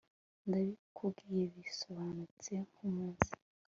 [0.47, 3.31] Ndabikubwiye bisobanutse nkumunsi